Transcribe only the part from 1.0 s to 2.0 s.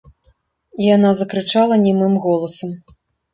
закрычала